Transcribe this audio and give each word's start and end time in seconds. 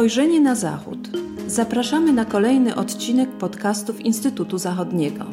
Spojrzenie 0.00 0.40
na 0.40 0.54
Zachód. 0.54 0.98
Zapraszamy 1.46 2.12
na 2.12 2.24
kolejny 2.24 2.74
odcinek 2.74 3.30
podcastów 3.30 4.00
Instytutu 4.00 4.58
Zachodniego. 4.58 5.24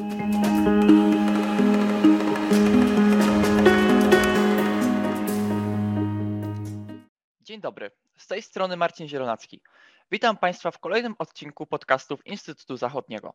Dzień 7.42 7.62
dobry, 7.62 7.92
z 8.18 8.28
tej 8.28 8.42
strony 8.42 8.78
Marcin 8.78 9.08
Zielonacki. 9.08 9.62
Witam 10.12 10.38
Państwa 10.38 10.72
w 10.72 10.80
kolejnym 10.80 11.16
odcinku 11.20 11.66
podcastów 11.66 12.26
Instytutu 12.26 12.78
Zachodniego. 12.78 13.34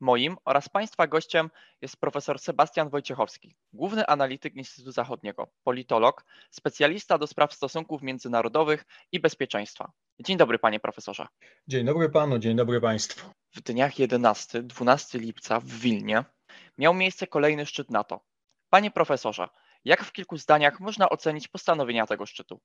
Moim 0.00 0.36
oraz 0.44 0.68
Państwa 0.68 1.06
gościem 1.06 1.50
jest 1.82 1.96
profesor 1.96 2.38
Sebastian 2.38 2.88
Wojciechowski, 2.88 3.56
główny 3.72 4.06
analityk 4.06 4.54
Instytutu 4.54 4.92
Zachodniego, 4.92 5.48
politolog, 5.64 6.24
specjalista 6.50 7.18
do 7.18 7.26
spraw 7.26 7.54
stosunków 7.54 8.02
międzynarodowych 8.02 8.84
i 9.12 9.20
bezpieczeństwa. 9.20 9.92
Dzień 10.20 10.36
dobry, 10.36 10.58
panie 10.58 10.80
profesorze. 10.80 11.26
Dzień 11.68 11.86
dobry 11.86 12.10
panu, 12.10 12.38
dzień 12.38 12.56
dobry 12.56 12.80
państwu. 12.80 13.30
W 13.54 13.60
dniach 13.60 13.94
11-12 13.94 15.20
lipca 15.20 15.60
w 15.60 15.66
Wilnie 15.66 16.24
miał 16.78 16.94
miejsce 16.94 17.26
kolejny 17.26 17.66
szczyt 17.66 17.90
NATO. 17.90 18.20
Panie 18.70 18.90
profesorze, 18.90 19.48
jak 19.84 20.04
w 20.04 20.12
kilku 20.12 20.36
zdaniach 20.36 20.80
można 20.80 21.08
ocenić 21.08 21.48
postanowienia 21.48 22.06
tego 22.06 22.26
szczytu? 22.26 22.60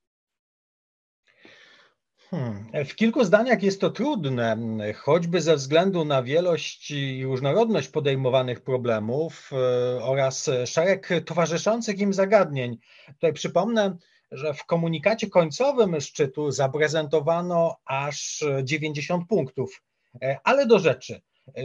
Hmm. 2.33 2.85
W 2.85 2.95
kilku 2.95 3.23
zdaniach 3.23 3.63
jest 3.63 3.81
to 3.81 3.89
trudne, 3.89 4.57
choćby 4.93 5.41
ze 5.41 5.55
względu 5.55 6.05
na 6.05 6.23
wielość 6.23 6.91
i 6.91 7.23
różnorodność 7.25 7.87
podejmowanych 7.87 8.61
problemów 8.61 9.51
e, 9.51 10.03
oraz 10.03 10.49
szereg 10.65 11.09
towarzyszących 11.25 11.99
im 11.99 12.13
zagadnień. 12.13 12.77
Tutaj 13.07 13.33
przypomnę, 13.33 13.97
że 14.31 14.53
w 14.53 14.65
komunikacie 14.65 15.29
końcowym 15.29 16.01
szczytu 16.01 16.51
zaprezentowano 16.51 17.75
aż 17.85 18.43
90 18.63 19.27
punktów, 19.27 19.83
e, 20.21 20.37
ale 20.43 20.65
do 20.65 20.79
rzeczy. 20.79 21.21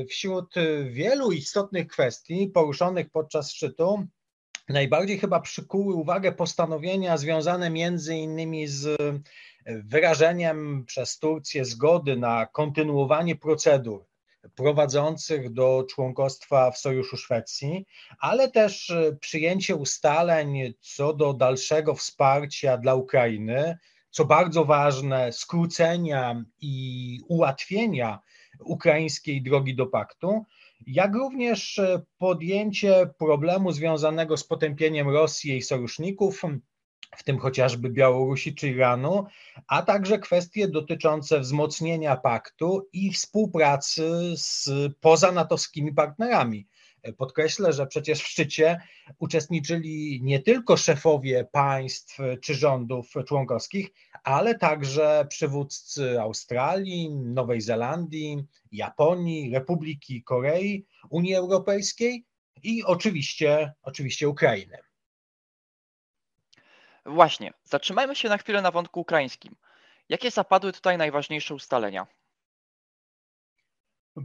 Wśród 0.09 0.55
wielu 0.85 1.33
istotnych 1.33 1.87
kwestii 1.87 2.51
poruszonych 2.55 3.11
podczas 3.11 3.53
szczytu 3.53 4.07
najbardziej 4.69 5.19
chyba 5.19 5.41
przykuły 5.41 5.95
uwagę 5.95 6.33
postanowienia 6.33 7.17
związane 7.17 7.71
między 7.71 8.17
innymi 8.17 8.67
z 8.67 8.99
wyrażeniem 9.69 10.85
przez 10.87 11.19
Turcję 11.19 11.65
zgody 11.65 12.17
na 12.17 12.47
kontynuowanie 12.47 13.37
procedur 13.37 14.05
prowadzących 14.55 15.53
do 15.53 15.85
członkostwa 15.91 16.71
w 16.71 16.79
Sojuszu 16.79 17.17
Szwecji, 17.17 17.87
ale 18.19 18.51
też 18.51 18.93
przyjęcie 19.21 19.77
ustaleń 19.77 20.75
co 20.81 21.13
do 21.13 21.33
dalszego 21.33 21.95
wsparcia 21.95 22.79
dla 22.79 22.95
Ukrainy, 22.95 23.79
co 24.11 24.25
bardzo 24.25 24.65
ważne, 24.65 25.33
skrócenia 25.33 26.45
i 26.61 27.21
ułatwienia 27.29 28.19
ukraińskiej 28.61 29.43
drogi 29.43 29.75
do 29.75 29.87
paktu, 29.87 30.45
jak 30.87 31.15
również 31.15 31.81
podjęcie 32.19 33.11
problemu 33.19 33.73
związanego 33.73 34.37
z 34.37 34.45
potępieniem 34.45 35.09
Rosji 35.09 35.57
i 35.57 35.63
sojuszników, 35.63 36.43
w 37.17 37.23
tym 37.25 37.39
chociażby 37.39 37.91
Białorusi 37.91 38.55
czy 38.55 38.69
Iranu, 38.69 39.27
a 39.67 39.83
także 39.83 40.19
kwestie 40.19 40.69
dotyczące 40.69 41.41
wzmocnienia 41.41 42.17
paktu 42.17 42.89
i 42.93 43.13
współpracy 43.13 44.11
z 44.37 44.71
pozanatowskimi 45.01 45.95
partnerami. 45.95 46.67
Podkreślę, 47.17 47.73
że 47.73 47.87
przecież 47.87 48.21
w 48.21 48.27
szczycie 48.27 48.81
uczestniczyli 49.19 50.21
nie 50.23 50.41
tylko 50.41 50.77
szefowie 50.77 51.49
państw 51.53 52.19
czy 52.43 52.55
rządów 52.55 53.13
członkowskich, 53.27 53.91
ale 54.25 54.59
także 54.59 55.27
przywódcy 55.29 56.21
Australii, 56.21 57.11
Nowej 57.11 57.61
Zelandii, 57.61 58.45
Japonii, 58.73 59.51
Republiki 59.51 60.23
Korei, 60.23 60.87
Unii 61.11 61.35
Europejskiej 61.35 62.27
i 62.63 62.85
oczywiście, 62.85 63.73
oczywiście 63.83 64.29
Ukrainy. 64.29 64.79
Właśnie, 67.09 67.53
zatrzymajmy 67.65 68.17
się 68.17 68.29
na 68.29 68.39
chwilę 68.39 68.63
na 68.63 68.71
wątku 68.71 69.01
ukraińskim. 69.01 69.57
Jakie 70.09 70.31
zapadły 70.31 70.73
tutaj 70.73 70.99
najważniejsze 70.99 71.55
ustalenia? 71.55 72.07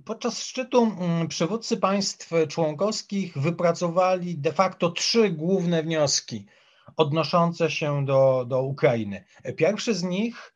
Podczas 0.05 0.43
szczytu 0.43 0.83
mm, 0.83 1.27
przywódcy 1.27 1.77
państw 1.77 2.29
członkowskich 2.49 3.37
wypracowali 3.37 4.37
de 4.37 4.53
facto 4.53 4.89
trzy 4.89 5.29
główne 5.29 5.83
wnioski 5.83 6.45
odnoszące 6.97 7.71
się 7.71 8.05
do, 8.05 8.45
do 8.47 8.61
Ukrainy. 8.61 9.25
Pierwszy 9.57 9.93
z 9.93 10.03
nich 10.03 10.52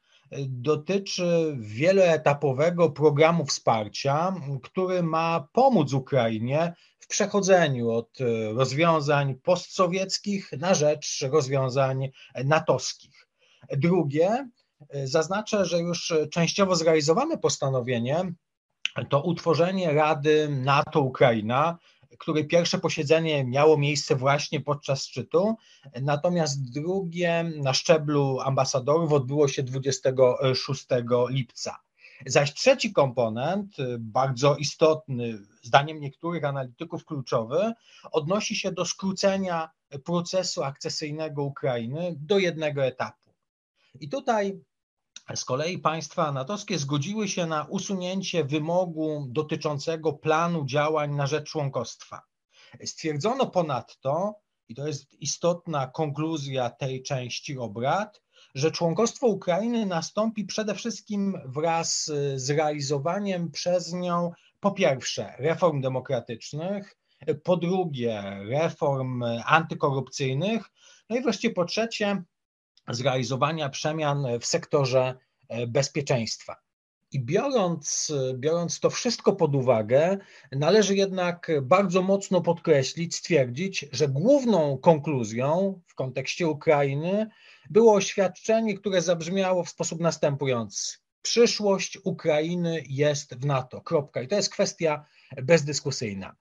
dotyczy 0.47 1.55
wieloetapowego 1.59 2.89
programu 2.89 3.45
wsparcia, 3.45 4.35
który 4.63 5.03
ma 5.03 5.47
pomóc 5.53 5.93
Ukrainie 5.93 6.73
w 6.99 7.07
przechodzeniu 7.07 7.91
od 7.91 8.17
rozwiązań 8.55 9.35
postsowieckich 9.35 10.51
na 10.51 10.73
rzecz 10.73 11.21
rozwiązań 11.31 12.09
natowskich. 12.45 13.27
Drugie, 13.71 14.49
zaznaczę, 15.03 15.65
że 15.65 15.79
już 15.79 16.13
częściowo 16.31 16.75
zrealizowane 16.75 17.37
postanowienie 17.37 18.33
to 19.09 19.23
utworzenie 19.23 19.93
Rady 19.93 20.49
NATO-Ukraina, 20.49 21.77
której 22.17 22.47
pierwsze 22.47 22.77
posiedzenie 22.77 23.45
miało 23.45 23.77
miejsce 23.77 24.15
właśnie 24.15 24.61
podczas 24.61 25.03
szczytu, 25.03 25.55
natomiast 26.01 26.71
drugie 26.71 27.43
na 27.43 27.73
szczeblu 27.73 28.39
ambasadorów 28.39 29.13
odbyło 29.13 29.47
się 29.47 29.63
26 29.63 30.85
lipca. 31.29 31.77
Zaś 32.25 32.53
trzeci 32.53 32.93
komponent, 32.93 33.75
bardzo 33.99 34.55
istotny, 34.55 35.39
zdaniem 35.61 35.99
niektórych 35.99 36.43
analityków 36.43 37.05
kluczowy, 37.05 37.73
odnosi 38.11 38.55
się 38.55 38.71
do 38.71 38.85
skrócenia 38.85 39.69
procesu 40.03 40.63
akcesyjnego 40.63 41.43
Ukrainy 41.43 42.15
do 42.19 42.39
jednego 42.39 42.85
etapu. 42.85 43.33
I 43.99 44.09
tutaj 44.09 44.59
z 45.35 45.45
kolei 45.45 45.79
państwa 45.79 46.31
natowskie 46.31 46.77
zgodziły 46.77 47.27
się 47.27 47.45
na 47.45 47.63
usunięcie 47.63 48.43
wymogu 48.43 49.27
dotyczącego 49.29 50.13
planu 50.13 50.65
działań 50.65 51.15
na 51.15 51.27
rzecz 51.27 51.49
członkostwa. 51.49 52.21
Stwierdzono 52.85 53.47
ponadto, 53.47 54.35
i 54.69 54.75
to 54.75 54.87
jest 54.87 55.13
istotna 55.13 55.87
konkluzja 55.87 56.69
tej 56.69 57.03
części 57.03 57.57
obrad, 57.57 58.21
że 58.55 58.71
członkostwo 58.71 59.27
Ukrainy 59.27 59.85
nastąpi 59.85 60.45
przede 60.45 60.75
wszystkim 60.75 61.41
wraz 61.45 62.11
z 62.35 62.49
realizowaniem 62.49 63.51
przez 63.51 63.93
nią 63.93 64.31
po 64.59 64.71
pierwsze 64.71 65.33
reform 65.39 65.81
demokratycznych, 65.81 66.97
po 67.43 67.57
drugie 67.57 68.39
reform 68.49 69.23
antykorupcyjnych, 69.45 70.69
no 71.09 71.17
i 71.17 71.21
wreszcie 71.21 71.49
po 71.49 71.65
trzecie 71.65 72.23
zrealizowania 72.89 73.69
przemian 73.69 74.27
w 74.41 74.45
sektorze 74.45 75.17
e, 75.49 75.67
bezpieczeństwa. 75.67 76.55
I 77.11 77.19
biorąc, 77.19 78.13
biorąc 78.35 78.79
to 78.79 78.89
wszystko 78.89 79.33
pod 79.33 79.55
uwagę, 79.55 80.17
należy 80.51 80.95
jednak 80.95 81.51
bardzo 81.61 82.01
mocno 82.01 82.41
podkreślić, 82.41 83.15
stwierdzić, 83.15 83.85
że 83.91 84.07
główną 84.07 84.77
konkluzją 84.77 85.81
w 85.87 85.95
kontekście 85.95 86.47
Ukrainy 86.47 87.29
było 87.69 87.93
oświadczenie, 87.93 88.77
które 88.77 89.01
zabrzmiało 89.01 89.63
w 89.63 89.69
sposób 89.69 89.99
następujący. 89.99 90.97
Przyszłość 91.21 91.97
Ukrainy 92.03 92.83
jest 92.89 93.35
w 93.35 93.45
NATO. 93.45 93.81
Kropka. 93.81 94.21
I 94.21 94.27
to 94.27 94.35
jest 94.35 94.49
kwestia 94.49 95.05
bezdyskusyjna. 95.43 96.35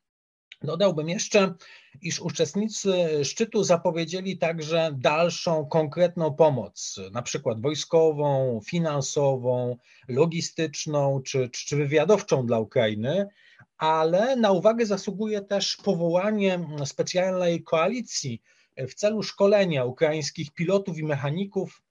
Dodałbym 0.63 1.09
jeszcze, 1.09 1.55
iż 2.03 2.21
uczestnicy 2.21 3.25
szczytu 3.25 3.65
zapowiedzieli 3.65 4.39
także 4.39 4.91
dalszą 4.99 5.67
konkretną 5.67 6.35
pomoc, 6.35 7.01
na 7.13 7.23
przykład 7.23 7.61
wojskową, 7.61 8.61
finansową, 8.67 9.77
logistyczną 10.09 11.23
czy, 11.23 11.51
czy 11.51 11.77
wywiadowczą 11.77 12.47
dla 12.47 12.59
Ukrainy, 12.59 13.29
ale 13.79 14.37
na 14.37 14.53
uwagę 14.53 14.87
zasługuje 14.87 15.41
też 15.41 15.77
powołanie 15.77 16.69
specjalnej 16.85 17.63
koalicji 17.63 18.43
w 18.77 18.95
celu 18.95 19.23
szkolenia 19.23 19.85
ukraińskich 19.85 20.55
pilotów 20.55 20.99
i 20.99 21.05
mechaników 21.05 21.83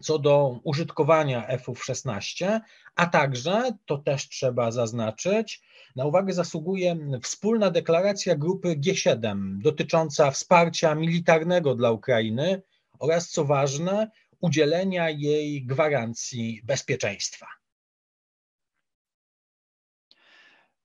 co 0.00 0.18
do 0.18 0.60
użytkowania 0.64 1.46
F-16, 1.46 2.60
a 2.96 3.06
także, 3.06 3.70
to 3.86 3.98
też 3.98 4.28
trzeba 4.28 4.70
zaznaczyć, 4.70 5.62
na 5.96 6.04
uwagę 6.04 6.32
zasługuje 6.32 6.96
wspólna 7.22 7.70
deklaracja 7.70 8.36
grupy 8.36 8.76
G7 8.76 9.58
dotycząca 9.62 10.30
wsparcia 10.30 10.94
militarnego 10.94 11.74
dla 11.74 11.90
Ukrainy 11.90 12.62
oraz, 12.98 13.30
co 13.30 13.44
ważne, 13.44 14.10
udzielenia 14.40 15.10
jej 15.10 15.66
gwarancji 15.66 16.60
bezpieczeństwa. 16.64 17.46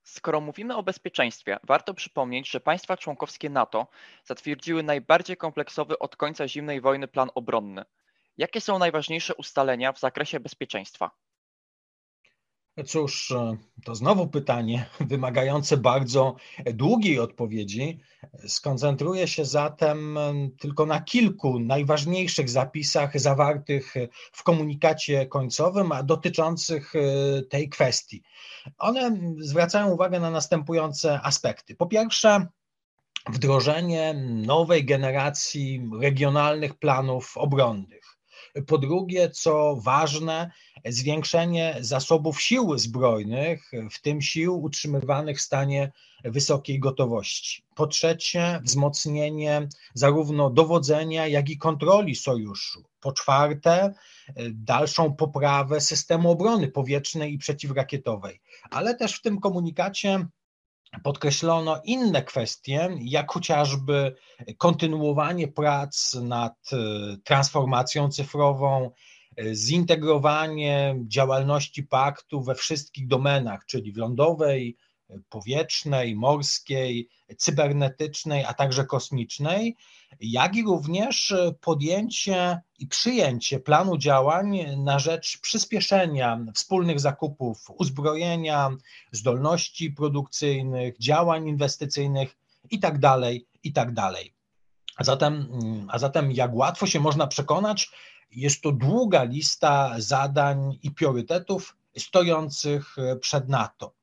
Skoro 0.03 0.41
mówimy 0.41 0.75
o 0.75 0.83
bezpieczeństwie, 0.83 1.57
warto 1.63 1.93
przypomnieć, 1.93 2.49
że 2.49 2.59
państwa 2.59 2.97
członkowskie 2.97 3.49
NATO 3.49 3.87
zatwierdziły 4.25 4.83
najbardziej 4.83 5.37
kompleksowy 5.37 5.99
od 5.99 6.15
końca 6.15 6.47
zimnej 6.47 6.81
wojny 6.81 7.07
plan 7.07 7.29
obronny. 7.35 7.85
Jakie 8.37 8.61
są 8.61 8.79
najważniejsze 8.79 9.35
ustalenia 9.35 9.93
w 9.93 9.99
zakresie 9.99 10.39
bezpieczeństwa? 10.39 11.11
Cóż, 12.85 13.33
to 13.85 13.95
znowu 13.95 14.27
pytanie 14.27 14.85
wymagające 14.99 15.77
bardzo 15.77 16.35
długiej 16.65 17.19
odpowiedzi. 17.19 17.99
Skoncentruję 18.47 19.27
się 19.27 19.45
zatem 19.45 20.19
tylko 20.59 20.85
na 20.85 21.01
kilku 21.01 21.59
najważniejszych 21.59 22.49
zapisach 22.49 23.19
zawartych 23.19 23.93
w 24.31 24.43
komunikacie 24.43 25.25
końcowym, 25.25 25.91
a 25.91 26.03
dotyczących 26.03 26.93
tej 27.49 27.69
kwestii. 27.69 28.23
One 28.77 29.19
zwracają 29.39 29.87
uwagę 29.91 30.19
na 30.19 30.31
następujące 30.31 31.21
aspekty. 31.21 31.75
Po 31.75 31.85
pierwsze, 31.85 32.47
wdrożenie 33.29 34.13
nowej 34.45 34.85
generacji 34.85 35.89
regionalnych 36.01 36.73
planów 36.73 37.37
obronnych. 37.37 38.06
Po 38.67 38.77
drugie, 38.77 39.29
co 39.29 39.75
ważne, 39.75 40.51
zwiększenie 40.85 41.77
zasobów 41.79 42.41
sił 42.41 42.77
zbrojnych, 42.77 43.71
w 43.91 44.01
tym 44.01 44.21
sił 44.21 44.61
utrzymywanych 44.61 45.37
w 45.37 45.41
stanie 45.41 45.91
wysokiej 46.23 46.79
gotowości. 46.79 47.63
Po 47.75 47.87
trzecie, 47.87 48.59
wzmocnienie 48.63 49.67
zarówno 49.93 50.49
dowodzenia, 50.49 51.27
jak 51.27 51.49
i 51.49 51.57
kontroli 51.57 52.15
sojuszu. 52.15 52.83
Po 52.99 53.11
czwarte, 53.11 53.93
dalszą 54.51 55.13
poprawę 55.13 55.81
systemu 55.81 56.31
obrony 56.31 56.67
powietrznej 56.67 57.33
i 57.33 57.37
przeciwrakietowej. 57.37 58.41
Ale 58.69 58.95
też 58.95 59.13
w 59.13 59.21
tym 59.21 59.39
komunikacie 59.39 60.27
podkreślono 61.03 61.81
inne 61.83 62.23
kwestie, 62.23 62.89
jak 63.01 63.31
chociażby 63.31 64.15
kontynuowanie 64.57 65.47
prac 65.47 66.13
nad 66.13 66.55
e, 66.73 66.77
transformacją 67.23 68.09
cyfrową, 68.09 68.91
e, 69.37 69.55
zintegrowanie 69.55 70.95
działalności 71.07 71.83
paktu 71.83 72.41
we 72.41 72.55
wszystkich 72.55 73.07
domenach, 73.07 73.65
czyli 73.65 73.91
w 73.91 73.97
lądowej, 73.97 74.77
powietrznej, 75.29 76.15
morskiej, 76.15 77.09
cybernetycznej, 77.37 78.45
a 78.45 78.53
także 78.53 78.85
kosmicznej, 78.85 79.75
jak 80.19 80.55
i 80.55 80.63
również 80.63 81.35
podjęcie 81.61 82.61
i 82.79 82.87
przyjęcie 82.87 83.59
planu 83.59 83.97
działań 83.97 84.59
na 84.77 84.99
rzecz 84.99 85.41
przyspieszenia 85.41 86.39
wspólnych 86.55 86.99
zakupów 86.99 87.65
uzbrojenia, 87.77 88.69
zdolności 89.11 89.91
produkcyjnych, 89.91 90.97
działań 90.97 91.47
inwestycyjnych 91.47 92.37
itd. 92.71 92.99
Tak 92.99 93.33
itd. 93.63 93.93
Tak 93.95 94.15
a 94.97 95.03
zatem, 95.03 95.47
a 95.87 95.99
zatem, 95.99 96.31
jak 96.31 96.55
łatwo 96.55 96.87
się 96.87 96.99
można 96.99 97.27
przekonać, 97.27 97.91
jest 98.31 98.61
to 98.61 98.71
długa 98.71 99.23
lista 99.23 99.95
zadań 99.97 100.79
i 100.83 100.91
priorytetów 100.91 101.77
stojących 101.97 102.95
przed 103.21 103.49
NATO. 103.49 103.96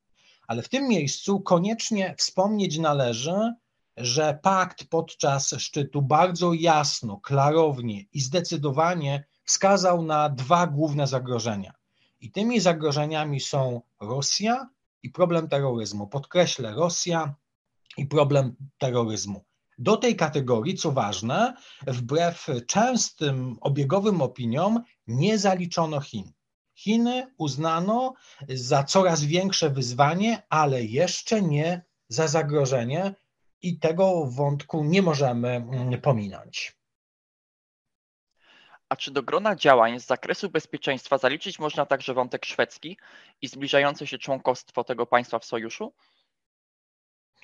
Ale 0.46 0.62
w 0.62 0.68
tym 0.68 0.88
miejscu 0.88 1.40
koniecznie 1.40 2.14
wspomnieć 2.18 2.78
należy, 2.78 3.54
że 3.96 4.38
pakt 4.42 4.84
podczas 4.84 5.54
szczytu 5.58 6.02
bardzo 6.02 6.52
jasno, 6.52 7.20
klarownie 7.20 8.04
i 8.12 8.20
zdecydowanie 8.20 9.24
wskazał 9.44 10.02
na 10.02 10.28
dwa 10.28 10.66
główne 10.66 11.06
zagrożenia. 11.06 11.72
I 12.20 12.30
tymi 12.30 12.60
zagrożeniami 12.60 13.40
są 13.40 13.82
Rosja 14.00 14.68
i 15.02 15.10
problem 15.10 15.48
terroryzmu. 15.48 16.06
Podkreślę, 16.06 16.74
Rosja 16.74 17.34
i 17.96 18.06
problem 18.06 18.56
terroryzmu. 18.78 19.44
Do 19.78 19.96
tej 19.96 20.16
kategorii, 20.16 20.74
co 20.74 20.92
ważne, 20.92 21.56
wbrew 21.86 22.46
częstym 22.66 23.56
obiegowym 23.60 24.22
opiniom, 24.22 24.82
nie 25.06 25.38
zaliczono 25.38 26.00
Chin. 26.00 26.32
Chiny 26.74 27.34
uznano 27.38 28.14
za 28.48 28.84
coraz 28.84 29.24
większe 29.24 29.70
wyzwanie, 29.70 30.42
ale 30.48 30.84
jeszcze 30.84 31.42
nie 31.42 31.82
za 32.08 32.28
zagrożenie, 32.28 33.14
i 33.64 33.78
tego 33.78 34.26
wątku 34.26 34.84
nie 34.84 35.02
możemy 35.02 35.48
mm, 35.48 36.00
pominąć. 36.00 36.76
A 38.88 38.96
czy 38.96 39.10
do 39.10 39.22
grona 39.22 39.56
działań 39.56 40.00
z 40.00 40.06
zakresu 40.06 40.50
bezpieczeństwa 40.50 41.18
zaliczyć 41.18 41.58
można 41.58 41.86
także 41.86 42.14
wątek 42.14 42.44
szwedzki 42.44 42.98
i 43.42 43.48
zbliżające 43.48 44.06
się 44.06 44.18
członkostwo 44.18 44.84
tego 44.84 45.06
państwa 45.06 45.38
w 45.38 45.44
sojuszu? 45.44 45.92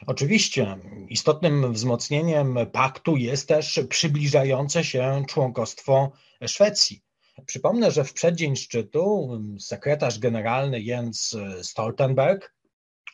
Oczywiście 0.07 0.79
istotnym 1.09 1.73
wzmocnieniem 1.73 2.59
paktu 2.73 3.17
jest 3.17 3.49
też 3.49 3.81
przybliżające 3.89 4.85
się 4.85 5.25
członkostwo 5.29 6.13
Szwecji. 6.47 7.03
Przypomnę, 7.51 7.91
że 7.91 8.05
w 8.05 8.13
przeddzień 8.13 8.57
szczytu 8.57 9.39
sekretarz 9.59 10.19
generalny 10.19 10.81
Jens 10.81 11.37
Stoltenberg 11.63 12.55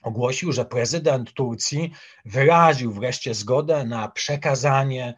ogłosił, 0.03 0.53
że 0.53 0.65
prezydent 0.65 1.33
Turcji 1.33 1.93
wyraził 2.25 2.93
wreszcie 2.93 3.35
zgodę 3.35 3.85
na 3.85 4.09
przekazanie 4.09 5.15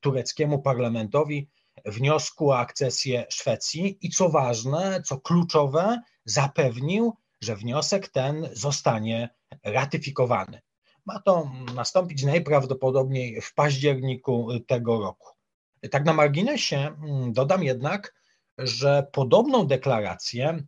tureckiemu 0.00 0.62
parlamentowi 0.62 1.48
wniosku 1.84 2.50
o 2.50 2.58
akcesję 2.58 3.26
Szwecji 3.30 3.98
i 4.00 4.10
co 4.10 4.28
ważne, 4.28 5.02
co 5.02 5.20
kluczowe, 5.20 6.00
zapewnił, 6.24 7.16
że 7.40 7.56
wniosek 7.56 8.08
ten 8.08 8.48
zostanie 8.52 9.28
ratyfikowany. 9.64 10.60
Ma 11.06 11.20
to 11.20 11.50
nastąpić 11.74 12.24
najprawdopodobniej 12.24 13.40
w 13.40 13.54
październiku 13.54 14.48
tego 14.66 15.00
roku. 15.00 15.28
Tak 15.90 16.04
na 16.04 16.12
marginesie 16.12 16.76
mm, 16.76 17.32
dodam 17.32 17.62
jednak, 17.62 18.19
że 18.62 19.06
podobną 19.12 19.66
deklarację 19.66 20.62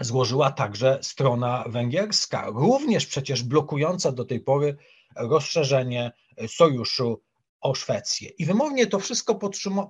złożyła 0.00 0.52
także 0.52 0.98
strona 1.02 1.64
węgierska, 1.66 2.46
również 2.46 3.06
przecież 3.06 3.42
blokująca 3.42 4.12
do 4.12 4.24
tej 4.24 4.40
pory 4.40 4.76
rozszerzenie 5.16 6.12
sojuszu 6.46 7.22
o 7.60 7.74
Szwecję. 7.74 8.28
I 8.38 8.44
wymownie 8.44 8.86
to 8.86 8.98
wszystko 8.98 9.34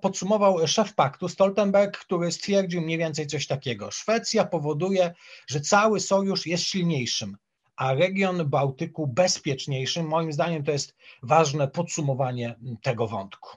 podsumował 0.03 0.67
szef 0.67 0.95
paktu 0.95 1.29
Stoltenberg, 1.29 1.99
który 1.99 2.33
stwierdził 2.33 2.81
mniej 2.83 2.99
więcej 2.99 3.27
coś 3.27 3.47
takiego. 3.47 3.91
Szwecja 3.91 4.45
powoduje, 4.45 5.15
że 5.47 5.61
cały 5.61 6.01
sojusz 6.01 6.47
jest 6.47 6.65
silniejszym, 6.65 7.37
a 7.77 7.95
region 7.95 8.51
Bałtyku 8.51 9.07
bezpieczniejszym. 9.07 10.07
Moim 10.07 10.33
zdaniem 10.33 10.65
to 10.65 10.71
jest 10.71 10.95
ważne 11.23 11.69
podsumowanie 11.69 12.55
tego 12.83 13.07
wątku. 13.07 13.57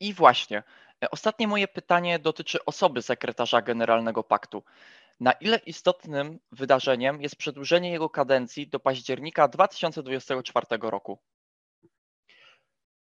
I 0.00 0.14
właśnie, 0.14 0.62
ostatnie 1.10 1.48
moje 1.48 1.68
pytanie 1.68 2.18
dotyczy 2.18 2.64
osoby 2.64 3.02
sekretarza 3.02 3.62
generalnego 3.62 4.24
paktu. 4.24 4.62
Na 5.20 5.32
ile 5.32 5.56
istotnym 5.56 6.38
wydarzeniem 6.52 7.22
jest 7.22 7.36
przedłużenie 7.36 7.90
jego 7.90 8.10
kadencji 8.10 8.68
do 8.68 8.80
października 8.80 9.48
2024 9.48 10.66
roku? 10.82 11.18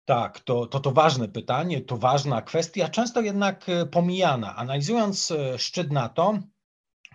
Tak, 0.06 0.40
to, 0.40 0.68
to 0.68 0.80
to 0.80 0.92
ważne 0.92 1.28
pytanie, 1.28 1.82
to 1.82 1.98
ważna 1.98 2.42
kwestia, 2.42 2.90
często 2.90 3.22
jednak 3.22 3.70
e, 3.70 3.86
pomijana. 3.86 4.56
Analizując 4.56 5.32
e, 5.32 5.60
szczyt 5.60 5.92
NATO, 5.92 6.40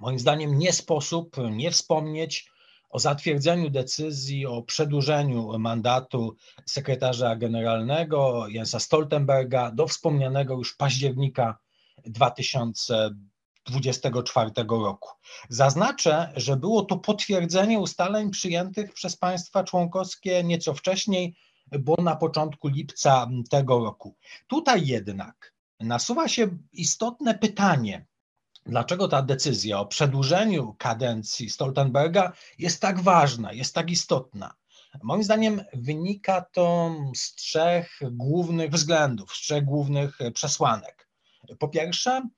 moim 0.00 0.18
zdaniem 0.18 0.58
nie 0.58 0.72
sposób 0.72 1.36
nie 1.50 1.70
wspomnieć 1.70 2.50
o 2.90 2.98
zatwierdzeniu 2.98 3.70
decyzji 3.70 4.46
o 4.46 4.62
przedłużeniu 4.62 5.58
mandatu 5.58 6.36
sekretarza 6.66 7.36
generalnego 7.36 8.48
Jensa 8.48 8.80
Stoltenberga 8.80 9.70
do 9.70 9.86
wspomnianego 9.86 10.54
już 10.54 10.76
października 10.76 11.58
2024 12.06 13.28
2024 13.68 14.50
roku. 14.68 15.08
Zaznaczę, 15.48 16.32
że 16.36 16.56
było 16.56 16.82
to 16.82 16.96
potwierdzenie 16.96 17.78
ustaleń 17.78 18.30
przyjętych 18.30 18.92
przez 18.92 19.16
państwa 19.16 19.64
członkowskie 19.64 20.44
nieco 20.44 20.74
wcześniej, 20.74 21.36
bo 21.80 21.96
na 22.02 22.16
początku 22.16 22.68
lipca 22.68 23.28
tego 23.50 23.78
roku. 23.78 24.16
Tutaj 24.46 24.86
jednak 24.86 25.54
nasuwa 25.80 26.28
się 26.28 26.48
istotne 26.72 27.38
pytanie, 27.38 28.06
dlaczego 28.68 29.08
ta 29.08 29.22
decyzja 29.22 29.80
o 29.80 29.86
przedłużeniu 29.86 30.74
kadencji 30.78 31.50
Stoltenberga 31.50 32.32
jest 32.58 32.80
tak 32.80 33.00
ważna, 33.00 33.52
jest 33.52 33.74
tak 33.74 33.90
istotna. 33.90 34.54
Moim 35.02 35.24
zdaniem 35.24 35.64
wynika 35.72 36.44
to 36.52 36.94
z 37.16 37.34
trzech 37.34 38.00
głównych 38.10 38.70
względów, 38.70 39.36
z 39.36 39.40
trzech 39.40 39.64
głównych 39.64 40.18
przesłanek. 40.34 41.08
Po 41.58 41.68
pierwsze, 41.68 42.28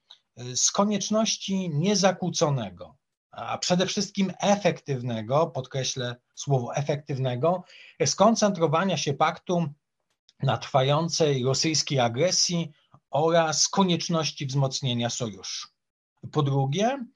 z 0.54 0.72
konieczności 0.72 1.70
niezakłóconego, 1.70 2.96
a 3.30 3.58
przede 3.58 3.87
wszystkim 3.87 4.32
efektywnego, 4.40 5.46
podkreślę 5.46 6.16
słowo 6.34 6.75
efektywnego, 6.75 7.64
skoncentrowania 8.06 8.96
się 8.96 9.14
paktu 9.14 9.66
na 10.42 10.58
trwającej 10.58 11.44
rosyjskiej 11.44 12.00
agresji 12.00 12.70
oraz 13.10 13.68
konieczności 13.68 14.46
wzmocnienia 14.46 15.10
sojuszu. 15.10 15.68
Po 16.32 16.42
drugie, 16.42 17.06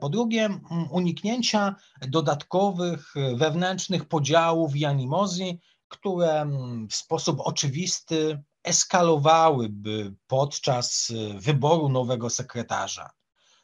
po 0.00 0.08
drugie, 0.08 0.48
uniknięcia 0.90 1.74
dodatkowych 2.08 3.14
wewnętrznych 3.34 4.04
podziałów 4.04 4.76
i 4.76 4.84
animozji, 4.84 5.60
które 5.88 6.50
w 6.90 6.94
sposób 6.94 7.40
oczywisty 7.40 8.42
eskalowałyby 8.64 10.14
podczas 10.26 11.12
wyboru 11.34 11.88
nowego 11.88 12.30
sekretarza. 12.30 13.10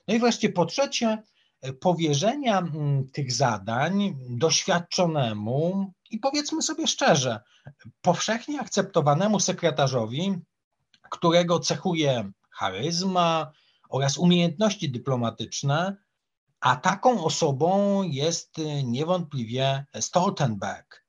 No 0.09 0.15
i 0.15 0.19
wreszcie 0.19 0.49
po 0.49 0.67
trzecie, 0.67 1.23
powierzenia 1.81 2.59
mm, 2.59 3.09
tych 3.09 3.33
zadań 3.33 4.17
doświadczonemu 4.29 5.93
i 6.11 6.19
powiedzmy 6.19 6.63
sobie 6.63 6.87
szczerze, 6.87 7.41
powszechnie 8.01 8.61
akceptowanemu 8.61 9.41
sekretarzowi, 9.41 10.35
którego 11.11 11.61
cechuje 11.61 12.31
charyzma 12.51 13.53
oraz 13.97 14.19
umiejętności 14.19 14.91
dyplomatyczne, 14.91 15.97
a 16.61 16.77
taką 16.77 17.25
osobą 17.25 18.03
jest 18.03 18.57
niewątpliwie 18.85 19.85
Stoltenberg. 20.01 21.05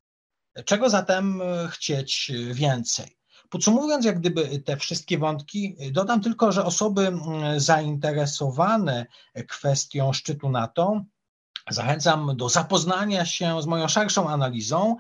Czego 0.65 0.89
zatem 0.89 1.41
chcieć 1.69 2.31
więcej? 2.51 3.17
Podsumowując, 3.49 4.05
jak 4.05 4.19
gdyby 4.19 4.59
te 4.59 4.77
wszystkie 4.77 5.17
wątki, 5.17 5.75
dodam 5.91 6.21
tylko, 6.21 6.51
że 6.51 6.65
osoby 6.65 7.11
zainteresowane 7.57 9.05
kwestią 9.47 10.13
szczytu 10.13 10.49
NATO 10.49 11.01
zachęcam 11.69 12.37
do 12.37 12.49
zapoznania 12.49 13.25
się 13.25 13.61
z 13.61 13.65
moją 13.65 13.87
szerszą 13.87 14.29
analizą. 14.29 14.95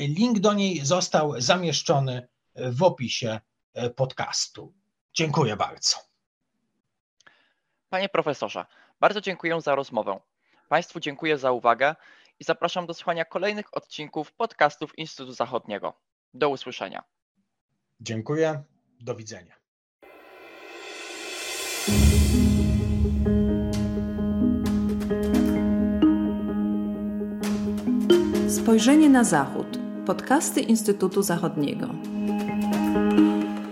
Link 0.00 0.38
do 0.38 0.52
niej 0.52 0.86
został 0.86 1.40
zamieszczony 1.40 2.28
w 2.54 2.82
opisie 2.82 3.40
podcastu. 3.96 4.74
Dziękuję 5.14 5.56
bardzo. 5.56 6.07
Panie 7.90 8.08
profesorze, 8.08 8.66
bardzo 9.00 9.20
dziękuję 9.20 9.60
za 9.60 9.74
rozmowę. 9.74 10.20
Państwu 10.68 11.00
dziękuję 11.00 11.38
za 11.38 11.52
uwagę 11.52 11.94
i 12.40 12.44
zapraszam 12.44 12.86
do 12.86 12.94
słuchania 12.94 13.24
kolejnych 13.24 13.76
odcinków 13.76 14.32
podcastów 14.32 14.98
Instytutu 14.98 15.32
Zachodniego. 15.32 15.92
Do 16.34 16.48
usłyszenia. 16.48 17.02
Dziękuję. 18.00 18.62
Do 19.00 19.14
widzenia. 19.14 19.54
Spojrzenie 28.48 29.08
na 29.08 29.24
Zachód. 29.24 29.66
Podcasty 30.06 30.60
Instytutu 30.60 31.22
Zachodniego. 31.22 31.88